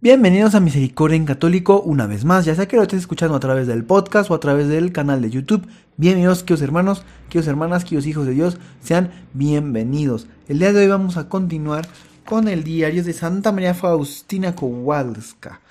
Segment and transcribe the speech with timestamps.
[0.00, 3.40] Bienvenidos a Misericordia en Católico una vez más, ya sea que lo estés escuchando a
[3.40, 5.66] través del podcast o a través del canal de YouTube.
[5.96, 10.28] Bienvenidos, queridos hermanos, queridos hermanas, queridos hijos de Dios, sean bienvenidos.
[10.46, 11.88] El día de hoy vamos a continuar
[12.24, 15.62] con el diario de Santa María Faustina Kowalska.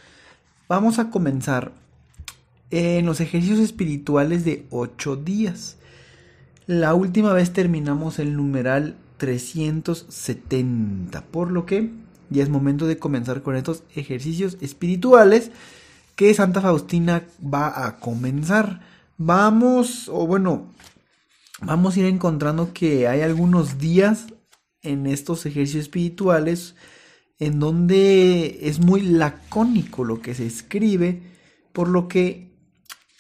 [0.68, 1.72] Vamos a comenzar
[2.70, 5.78] en los ejercicios espirituales de 8 días.
[6.66, 13.42] La última vez terminamos el numeral 370, por lo que ya es momento de comenzar
[13.42, 15.52] con estos ejercicios espirituales
[16.16, 18.82] que Santa Faustina va a comenzar.
[19.18, 20.72] Vamos, o bueno,
[21.62, 24.28] vamos a ir encontrando que hay algunos días
[24.82, 26.76] en estos ejercicios espirituales
[27.40, 31.22] en donde es muy lacónico lo que se escribe,
[31.72, 32.52] por lo que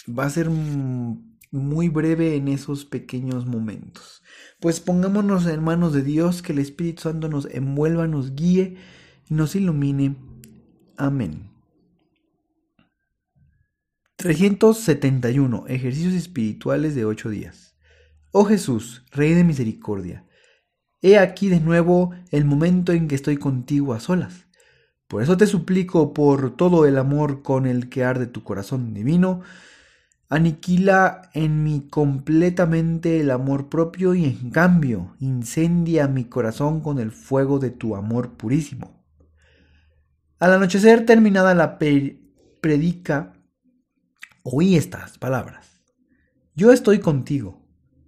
[0.07, 4.23] va a ser muy breve en esos pequeños momentos.
[4.59, 8.77] Pues pongámonos en manos de Dios, que el Espíritu Santo nos envuelva, nos guíe
[9.29, 10.15] nos ilumine.
[10.97, 11.51] Amén.
[14.17, 15.65] 371.
[15.67, 17.75] Ejercicios espirituales de 8 días.
[18.31, 20.25] Oh Jesús, Rey de Misericordia,
[21.01, 24.47] he aquí de nuevo el momento en que estoy contigo a solas.
[25.07, 29.41] Por eso te suplico por todo el amor con el que arde tu corazón divino,
[30.29, 37.11] aniquila en mí completamente el amor propio y en cambio incendia mi corazón con el
[37.11, 38.96] fuego de tu amor purísimo.
[40.39, 43.33] Al anochecer terminada la predica,
[44.43, 45.81] oí estas palabras.
[46.55, 47.65] Yo estoy contigo.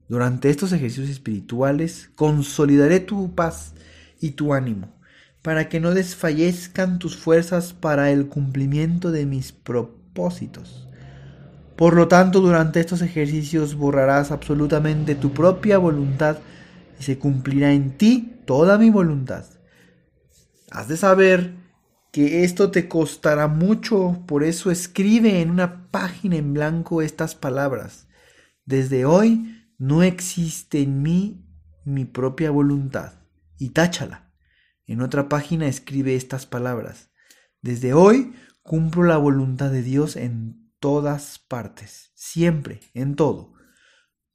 [0.08, 3.74] Durante estos ejercicios espirituales consolidaré tu paz
[4.22, 4.96] y tu ánimo,
[5.42, 10.88] para que no desfallezcan tus fuerzas para el cumplimiento de mis propósitos.
[11.76, 16.38] Por lo tanto, durante estos ejercicios borrarás absolutamente tu propia voluntad
[17.00, 19.46] y se cumplirá en ti toda mi voluntad.
[20.70, 21.59] Has de saber
[22.12, 28.08] que esto te costará mucho, por eso escribe en una página en blanco estas palabras.
[28.66, 31.46] Desde hoy no existe en mí
[31.86, 33.14] mi propia voluntad
[33.58, 34.34] y táchala.
[34.86, 37.12] En otra página escribe estas palabras.
[37.62, 38.34] Desde hoy
[38.64, 43.54] cumplo la voluntad de Dios en todas partes, siempre, en todo.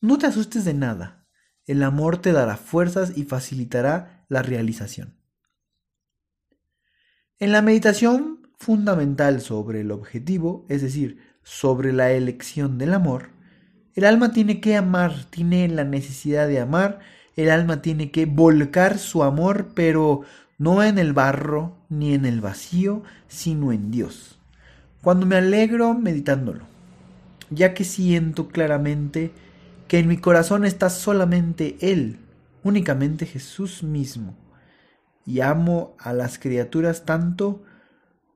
[0.01, 1.27] No te asustes de nada.
[1.67, 5.24] El amor te dará fuerzas y facilitará la realización.
[7.41, 13.31] En la meditación fundamental sobre el objetivo, es decir, sobre la elección del amor,
[13.97, 17.01] el alma tiene que amar, tiene la necesidad de amar,
[17.35, 20.21] el alma tiene que volcar su amor, pero
[20.59, 24.39] no en el barro ni en el vacío, sino en Dios.
[25.03, 26.65] Cuando me alegro meditándolo,
[27.51, 29.33] ya que siento claramente
[29.89, 32.19] que en mi corazón está solamente Él,
[32.63, 34.37] únicamente Jesús mismo,
[35.27, 37.63] y amo a las criaturas tanto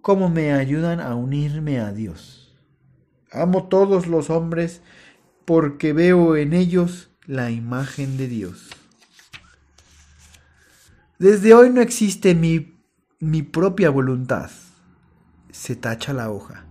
[0.00, 2.56] como me ayudan a unirme a Dios.
[3.30, 4.80] Amo todos los hombres
[5.44, 8.70] porque veo en ellos la imagen de Dios.
[11.18, 12.78] Desde hoy no existe mi,
[13.18, 14.50] mi propia voluntad.
[15.50, 16.64] Se tacha la hoja.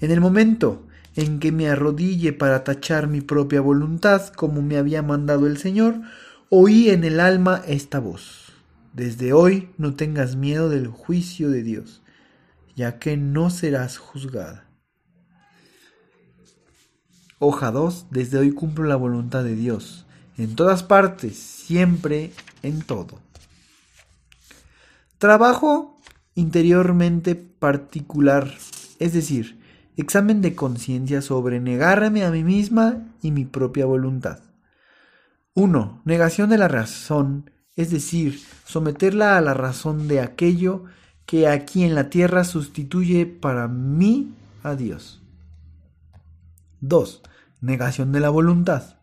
[0.00, 0.86] En el momento
[1.16, 6.00] en que me arrodille para tachar mi propia voluntad como me había mandado el Señor,
[6.48, 8.47] oí en el alma esta voz.
[8.92, 12.02] Desde hoy no tengas miedo del juicio de Dios,
[12.74, 14.68] ya que no serás juzgada.
[17.38, 18.06] Hoja 2.
[18.10, 20.06] Desde hoy cumplo la voluntad de Dios,
[20.36, 22.32] en todas partes, siempre,
[22.62, 23.20] en todo.
[25.18, 25.96] Trabajo
[26.34, 28.52] interiormente particular,
[28.98, 29.60] es decir,
[29.96, 34.40] examen de conciencia sobre negarme a mí misma y mi propia voluntad.
[35.54, 36.02] 1.
[36.04, 40.86] Negación de la razón es decir, someterla a la razón de aquello
[41.26, 44.34] que aquí en la tierra sustituye para mí
[44.64, 45.22] a Dios.
[46.80, 47.22] 2.
[47.60, 48.98] Negación de la voluntad.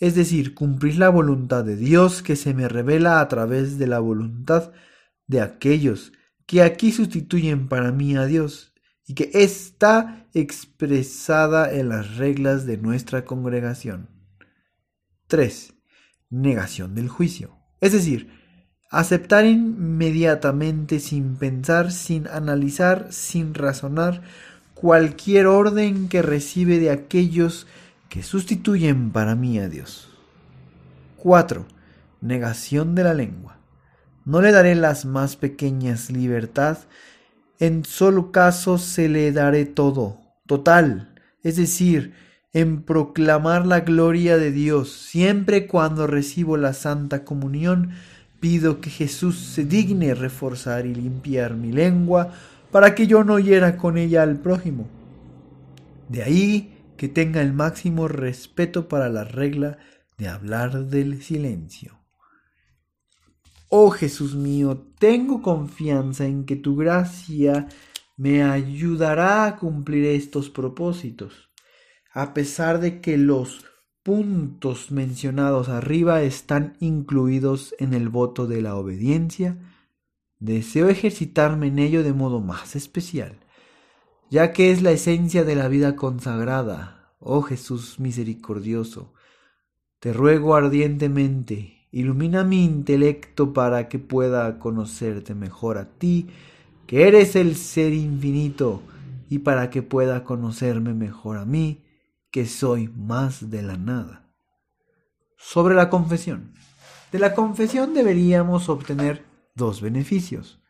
[0.00, 4.00] Es decir, cumplir la voluntad de Dios que se me revela a través de la
[4.00, 4.72] voluntad
[5.28, 6.12] de aquellos
[6.44, 8.74] que aquí sustituyen para mí a Dios
[9.06, 14.08] y que está expresada en las reglas de nuestra congregación.
[15.28, 15.74] 3.
[16.30, 17.61] Negación del juicio.
[17.82, 18.30] Es decir,
[18.90, 24.22] aceptar inmediatamente, sin pensar, sin analizar, sin razonar,
[24.72, 27.66] cualquier orden que recibe de aquellos
[28.08, 30.08] que sustituyen para mí a Dios.
[31.16, 31.66] 4.
[32.20, 33.58] Negación de la lengua.
[34.24, 36.78] No le daré las más pequeñas libertad,
[37.58, 42.14] en solo caso se le daré todo, total, es decir,
[42.52, 44.92] en proclamar la gloria de Dios.
[44.92, 47.92] Siempre cuando recibo la Santa Comunión,
[48.40, 52.32] pido que Jesús se digne reforzar y limpiar mi lengua
[52.70, 54.88] para que yo no hiera con ella al prójimo.
[56.08, 59.78] De ahí que tenga el máximo respeto para la regla
[60.18, 61.98] de hablar del silencio.
[63.68, 67.68] Oh Jesús mío, tengo confianza en que tu gracia
[68.18, 71.51] me ayudará a cumplir estos propósitos
[72.12, 73.64] a pesar de que los
[74.02, 79.56] puntos mencionados arriba están incluidos en el voto de la obediencia,
[80.38, 83.38] deseo ejercitarme en ello de modo más especial,
[84.30, 89.12] ya que es la esencia de la vida consagrada, oh Jesús misericordioso.
[90.00, 96.26] Te ruego ardientemente, ilumina mi intelecto para que pueda conocerte mejor a ti,
[96.86, 98.82] que eres el ser infinito,
[99.30, 101.82] y para que pueda conocerme mejor a mí,
[102.32, 104.26] que soy más de la nada.
[105.36, 106.54] Sobre la confesión.
[107.12, 109.24] De la confesión deberíamos obtener
[109.54, 110.60] dos beneficios.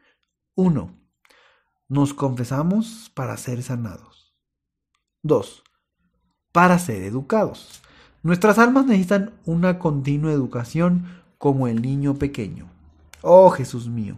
[0.55, 0.99] Uno,
[1.89, 4.35] nos confesamos para ser sanados.
[5.23, 5.63] Dos,
[6.51, 7.81] para ser educados.
[8.25, 12.69] Nuestras almas necesitan una continua educación como el niño pequeño.
[13.21, 14.17] Oh Jesús mío,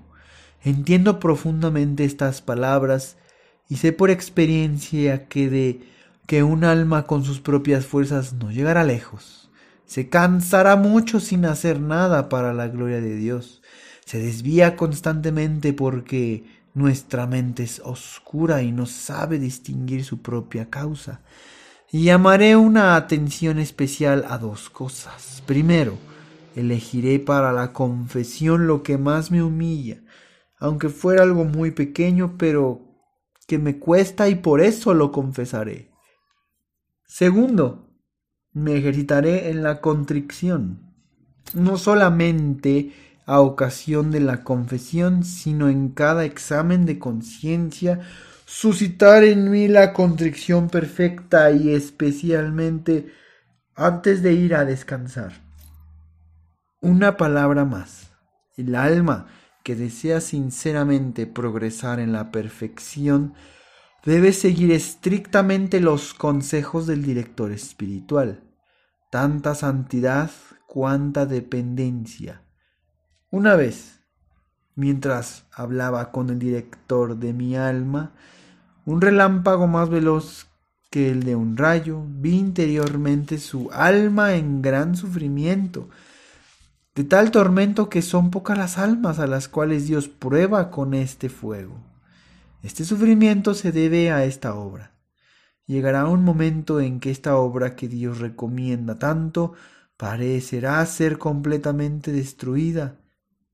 [0.63, 3.19] entiendo profundamente estas palabras
[3.69, 5.95] y sé por experiencia que de
[6.27, 9.51] que un alma con sus propias fuerzas no llegará lejos.
[9.87, 13.63] Se cansará mucho sin hacer nada para la gloria de Dios.
[14.05, 21.21] Se desvía constantemente porque nuestra mente es oscura y no sabe distinguir su propia causa.
[21.93, 25.43] Llamaré una atención especial a dos cosas.
[25.47, 25.97] Primero,
[26.57, 30.03] elegiré para la confesión lo que más me humilla,
[30.59, 32.81] aunque fuera algo muy pequeño, pero
[33.47, 35.94] que me cuesta y por eso lo confesaré.
[37.07, 37.91] Segundo,
[38.53, 40.95] me ejercitaré en la contrición,
[41.55, 42.93] no solamente
[43.27, 48.01] a ocasión de la confesión, sino en cada examen de conciencia,
[48.47, 53.13] suscitar en mí la contrición perfecta y especialmente
[53.75, 55.33] antes de ir a descansar.
[56.81, 58.11] Una palabra más.
[58.57, 59.27] El alma
[59.65, 63.35] que desea sinceramente progresar en la perfección
[64.05, 68.43] debe seguir estrictamente los consejos del director espiritual,
[69.11, 70.31] tanta santidad
[70.67, 72.43] cuanta dependencia.
[73.31, 74.01] Una vez,
[74.75, 78.13] mientras hablaba con el director de mi alma,
[78.85, 80.49] un relámpago más veloz
[80.91, 85.89] que el de un rayo, vi interiormente su alma en gran sufrimiento,
[86.95, 91.29] de tal tormento que son pocas las almas a las cuales Dios prueba con este
[91.31, 91.94] fuego.
[92.65, 94.95] Este sufrimiento se debe a esta obra.
[95.67, 99.53] Llegará un momento en que esta obra que Dios recomienda tanto
[99.99, 102.97] parecerá ser completamente destruida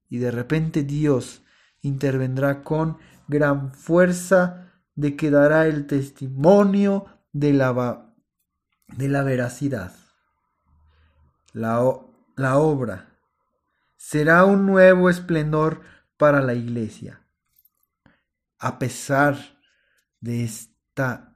[0.09, 1.43] y de repente Dios
[1.81, 8.15] intervendrá con gran fuerza de que dará el testimonio de la,
[8.97, 9.93] de la veracidad.
[11.53, 11.83] La,
[12.37, 13.09] la obra
[13.97, 15.81] será un nuevo esplendor
[16.17, 17.21] para la iglesia
[18.61, 19.59] a pesar
[20.21, 21.35] de estar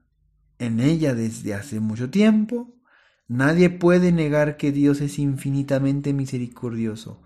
[0.59, 2.75] en ella desde hace mucho tiempo,
[3.27, 7.23] nadie puede negar que Dios es infinitamente misericordioso.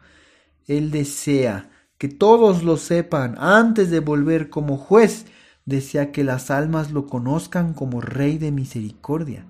[0.66, 5.26] Él desea que todos lo sepan antes de volver como juez,
[5.66, 9.46] desea que las almas lo conozcan como Rey de misericordia.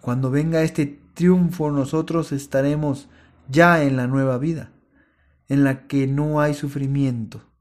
[0.00, 3.08] Cuando venga este triunfo nosotros estaremos
[3.48, 4.72] ya en la nueva vida,
[5.48, 7.53] en la que no hay sufrimiento,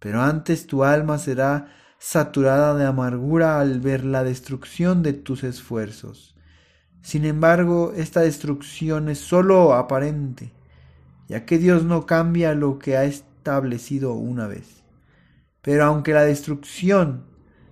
[0.00, 6.34] pero antes tu alma será saturada de amargura al ver la destrucción de tus esfuerzos.
[7.02, 10.52] Sin embargo, esta destrucción es sólo aparente,
[11.28, 14.82] ya que Dios no cambia lo que ha establecido una vez.
[15.62, 17.26] Pero aunque la destrucción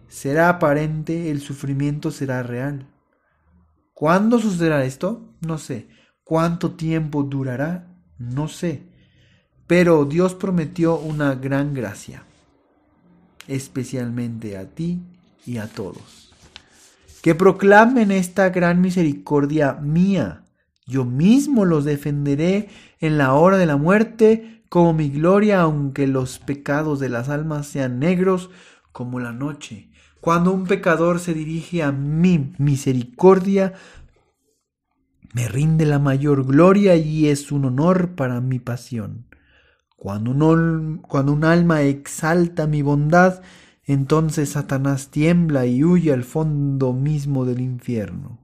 [0.08, 2.87] será aparente, el sufrimiento será real.
[3.94, 5.35] ¿Cuándo sucederá esto?
[5.40, 5.88] No sé.
[6.23, 7.97] ¿Cuánto tiempo durará?
[8.18, 8.88] No sé.
[9.68, 12.25] Pero Dios prometió una gran gracia,
[13.46, 15.02] especialmente a ti
[15.46, 16.32] y a todos.
[17.22, 20.42] Que proclamen esta gran misericordia mía.
[20.87, 26.38] Yo mismo los defenderé en la hora de la muerte como mi gloria, aunque los
[26.38, 28.48] pecados de las almas sean negros
[28.92, 29.90] como la noche.
[30.22, 33.75] Cuando un pecador se dirige a mi misericordia,
[35.34, 39.27] me rinde la mayor gloria y es un honor para mi pasión.
[39.99, 43.43] Cuando un, alma exalta mi bondad,
[43.85, 48.38] entonces Satanás tiembla y huye al fondo mismo del infierno.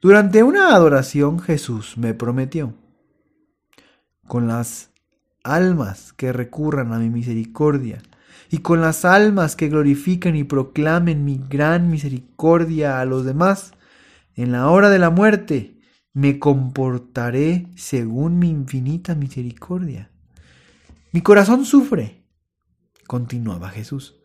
[0.00, 2.74] Durante una adoración Jesús me prometió,
[4.28, 4.90] con las
[5.42, 8.00] almas que recurran a mi misericordia,
[8.48, 13.72] y con las almas que glorifiquen y proclamen mi gran misericordia a los demás,
[14.36, 15.80] en la hora de la muerte
[16.12, 20.11] me comportaré según mi infinita misericordia.
[21.12, 22.24] Mi corazón sufre,
[23.06, 24.18] continuaba Jesús,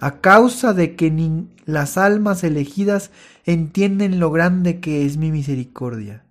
[0.00, 3.10] a causa de que ni las almas elegidas
[3.44, 6.24] entienden lo grande que es mi misericordia.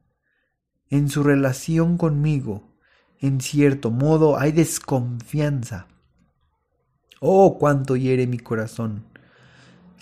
[0.89, 2.75] En su relación conmigo,
[3.19, 5.87] en cierto modo, hay desconfianza.
[7.19, 9.05] Oh, cuánto hiere mi corazón.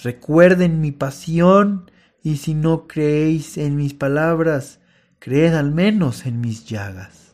[0.02, 1.92] Recuerden mi pasión,
[2.24, 4.80] y si no creéis en mis palabras,
[5.20, 7.29] creed al menos en mis llagas.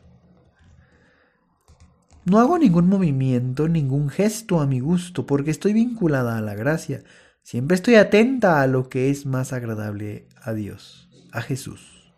[2.26, 7.04] No hago ningún movimiento, ningún gesto a mi gusto, porque estoy vinculada a la gracia.
[7.44, 12.12] Siempre estoy atenta a lo que es más agradable a Dios, a Jesús.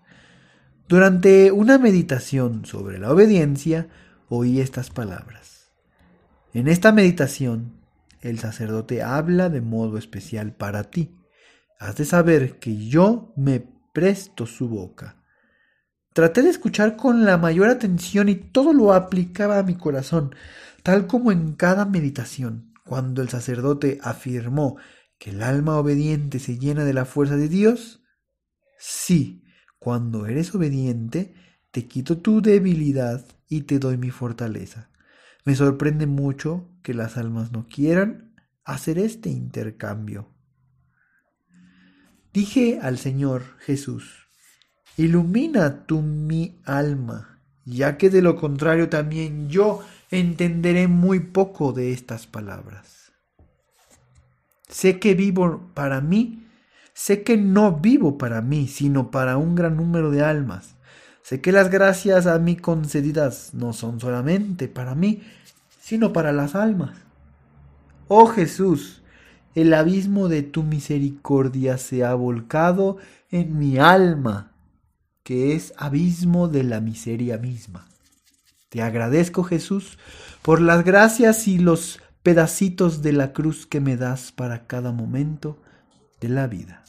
[0.89, 3.89] Durante una meditación sobre la obediencia,
[4.31, 5.73] oí estas palabras.
[6.55, 7.75] En esta meditación,
[8.23, 11.15] el sacerdote habla de modo especial para ti.
[11.79, 13.63] Has de saber que yo me
[13.93, 15.18] presto su boca
[16.19, 20.35] Traté de escuchar con la mayor atención y todo lo aplicaba a mi corazón,
[20.83, 24.79] tal como en cada meditación, cuando el sacerdote afirmó
[25.17, 28.03] que el alma obediente se llena de la fuerza de Dios.
[28.81, 29.45] Sí,
[29.79, 31.35] cuando eres obediente,
[31.71, 34.91] te quito tu debilidad y te doy mi fortaleza.
[35.45, 38.35] Me sorprende mucho que las almas no quieran
[38.65, 40.35] hacer este intercambio.
[42.33, 44.28] Dije al Señor Jesús,
[44.99, 49.79] Ilumina tú mi alma, ya que de lo contrario también yo
[50.11, 53.13] entenderé muy poco de estas palabras.
[54.69, 56.49] Sé que vivo para mí,
[56.95, 60.75] sé que no vivo para mí, sino para un gran número de almas.
[61.23, 65.23] Sé que las gracias a mí concedidas no son solamente para mí,
[65.81, 66.99] sino para las almas.
[68.09, 69.03] Oh Jesús,
[69.55, 72.97] el abismo de tu misericordia se ha volcado
[73.31, 74.58] en mi alma
[75.29, 77.87] que es abismo de la miseria misma.
[78.71, 79.99] Te agradezco, Jesús,
[80.41, 85.61] por las gracias y los pedacitos de la cruz que me das para cada momento
[86.23, 86.83] de la vida.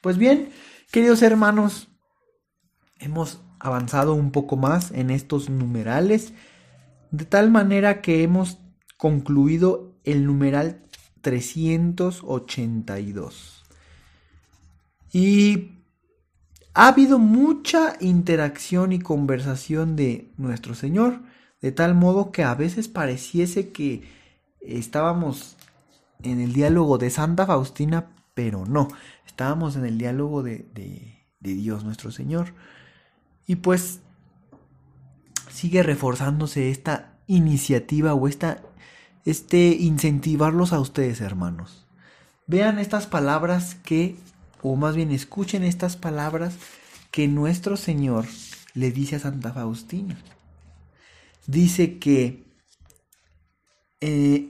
[0.00, 0.50] Pues bien,
[0.92, 1.88] queridos hermanos,
[3.00, 6.34] hemos avanzado un poco más en estos numerales,
[7.10, 8.58] de tal manera que hemos
[8.96, 10.84] concluido el numeral
[11.22, 13.64] 382.
[15.12, 15.75] Y
[16.76, 21.20] ha habido mucha interacción y conversación de nuestro Señor,
[21.62, 24.06] de tal modo que a veces pareciese que
[24.60, 25.56] estábamos
[26.22, 28.88] en el diálogo de Santa Faustina, pero no,
[29.26, 30.66] estábamos en el diálogo de,
[31.40, 32.52] Dios nuestro Señor.
[33.46, 34.00] Y pues
[35.48, 38.60] sigue reforzándose esta iniciativa o esta,
[39.24, 41.86] este incentivarlos a ustedes, hermanos.
[42.46, 44.18] Vean estas palabras que
[44.72, 46.56] o más bien escuchen estas palabras
[47.12, 48.26] que nuestro Señor
[48.74, 50.18] le dice a Santa Faustina.
[51.46, 52.44] Dice que
[54.00, 54.48] eh,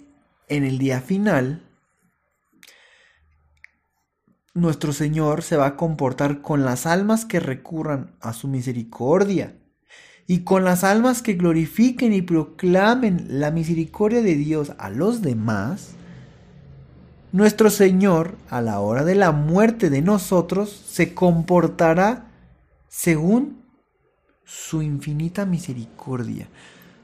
[0.49, 1.63] en el día final,
[4.55, 9.59] nuestro Señor se va a comportar con las almas que recurran a su misericordia
[10.27, 15.96] y con las almas que glorifiquen y proclamen la misericordia de Dios a los demás
[17.37, 22.31] nuestro Señor, a la hora de la muerte de nosotros, se comportará
[22.88, 23.62] según
[24.43, 26.49] su infinita misericordia.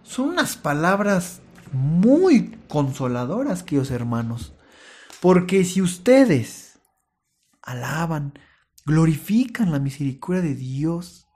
[0.02, 4.54] Son unas palabras muy consoladoras, queridos hermanos,
[5.20, 6.80] porque si ustedes
[7.60, 8.32] alaban,
[8.86, 11.28] glorifican la misericordia de Dios,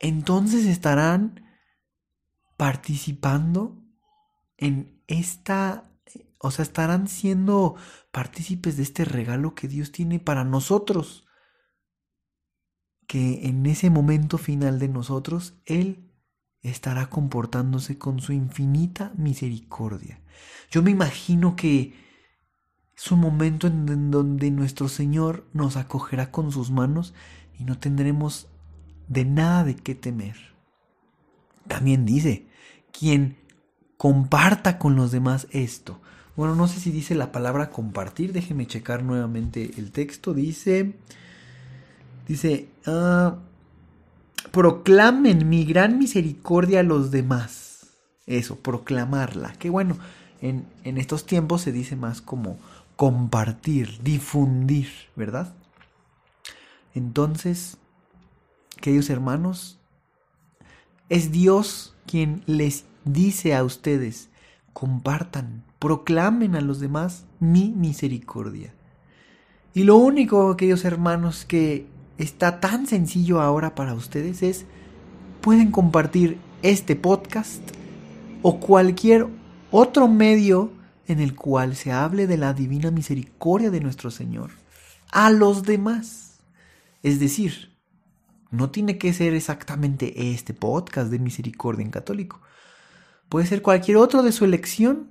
[0.00, 1.44] entonces estarán
[2.56, 3.80] participando
[4.56, 5.86] en esta
[6.42, 7.76] o sea, estarán siendo
[8.10, 11.26] partícipes de este regalo que Dios tiene para nosotros.
[13.06, 16.10] Que en ese momento final de nosotros, Él
[16.62, 20.22] estará comportándose con su infinita misericordia.
[20.70, 21.94] Yo me imagino que
[22.96, 27.12] es un momento en donde nuestro Señor nos acogerá con sus manos
[27.58, 28.48] y no tendremos
[29.08, 30.36] de nada de qué temer.
[31.66, 32.48] también dice,
[32.98, 33.36] quien
[33.98, 36.00] comparta con los demás esto.
[36.40, 40.32] Bueno, no sé si dice la palabra compartir, déjeme checar nuevamente el texto.
[40.32, 40.94] Dice,
[42.26, 43.36] dice, ah,
[44.50, 47.88] proclamen mi gran misericordia a los demás.
[48.24, 49.52] Eso, proclamarla.
[49.58, 49.98] Qué bueno,
[50.40, 52.56] en, en estos tiempos se dice más como
[52.96, 55.52] compartir, difundir, ¿verdad?
[56.94, 57.76] Entonces,
[58.80, 59.78] queridos hermanos,
[61.10, 64.30] es Dios quien les dice a ustedes,
[64.72, 68.74] compartan, proclamen a los demás mi misericordia.
[69.74, 71.86] Y lo único, queridos hermanos, que
[72.18, 74.66] está tan sencillo ahora para ustedes es,
[75.40, 77.62] pueden compartir este podcast
[78.42, 79.26] o cualquier
[79.70, 80.72] otro medio
[81.06, 84.50] en el cual se hable de la divina misericordia de nuestro Señor
[85.12, 86.40] a los demás.
[87.02, 87.70] Es decir,
[88.50, 92.40] no tiene que ser exactamente este podcast de misericordia en católico.
[93.30, 95.08] Puede ser cualquier otro de su elección,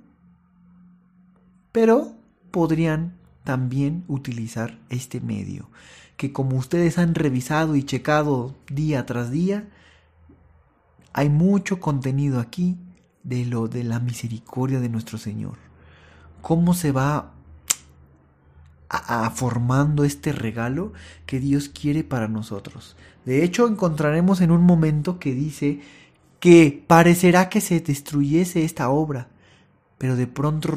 [1.72, 2.12] pero
[2.50, 5.70] podrían también utilizar este medio,
[6.18, 9.70] que como ustedes han revisado y checado día tras día,
[11.14, 12.76] hay mucho contenido aquí
[13.22, 15.56] de lo de la misericordia de nuestro Señor.
[16.42, 17.32] Cómo se va
[18.90, 20.92] a, formando este regalo
[21.24, 22.96] que Dios quiere para nosotros.
[23.24, 25.80] De hecho, encontraremos en un momento que dice
[26.40, 29.28] que parecerá que se destruyese esta obra,
[29.98, 30.70] pero de pronto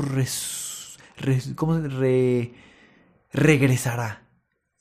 [3.32, 4.28] regresará.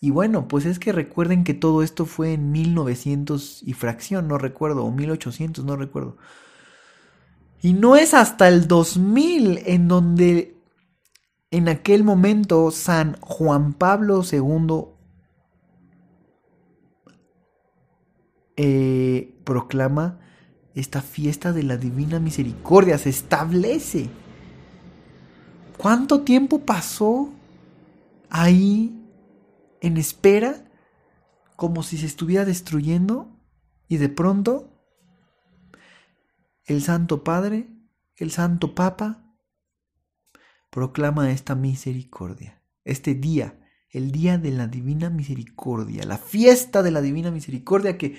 [0.01, 4.37] Y bueno, pues es que recuerden que todo esto fue en 1900 y fracción, no
[4.37, 6.17] recuerdo, o 1800, no recuerdo.
[7.63, 10.57] Y no es hasta el 2000 en donde
[11.53, 14.87] en aquel momento San Juan Pablo II
[18.57, 20.19] eh, proclama
[20.75, 24.09] esta fiesta de la Divina Misericordia, se establece.
[25.77, 27.33] ¿Cuánto tiempo pasó
[28.31, 28.99] ahí
[29.81, 30.65] en espera
[31.57, 33.29] como si se estuviera destruyendo
[33.89, 34.73] y de pronto
[36.65, 37.69] el Santo Padre,
[38.17, 39.23] el Santo Papa,
[40.71, 47.03] proclama esta misericordia, este día, el día de la Divina Misericordia, la fiesta de la
[47.03, 48.17] Divina Misericordia que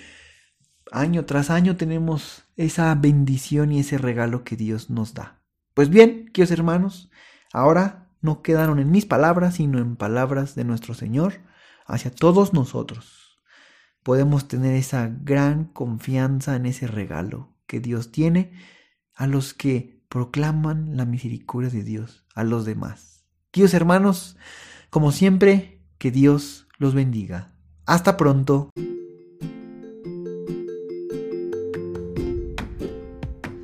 [0.91, 5.41] año tras año tenemos esa bendición y ese regalo que Dios nos da.
[5.74, 7.12] Pues bien, queridos hermanos,
[7.52, 11.41] ahora no quedaron en mis palabras, sino en palabras de nuestro Señor
[11.86, 13.39] hacia todos nosotros.
[14.04, 18.52] Podemos tener esa gran confianza en ese regalo que Dios tiene
[19.15, 23.26] a los que proclaman la misericordia de Dios a los demás.
[23.52, 24.38] Queridos hermanos,
[24.89, 27.54] como siempre, que Dios los bendiga.
[27.86, 28.69] Hasta pronto.